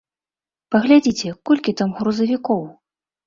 [0.75, 2.61] Паглядзіце, колькі там грузавікоў!